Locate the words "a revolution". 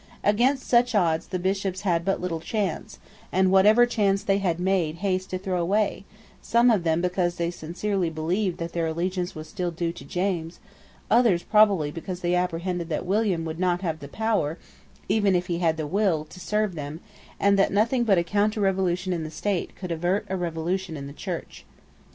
20.29-20.97